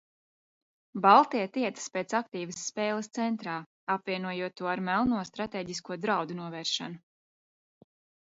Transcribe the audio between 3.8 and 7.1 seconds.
apvienojot to ar melno stratēģisko draudu novēršanu.